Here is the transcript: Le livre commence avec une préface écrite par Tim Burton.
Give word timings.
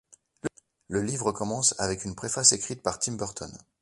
Le 0.87 1.03
livre 1.03 1.31
commence 1.31 1.79
avec 1.79 2.05
une 2.05 2.15
préface 2.15 2.53
écrite 2.53 2.81
par 2.81 2.97
Tim 2.97 3.11
Burton. 3.17 3.55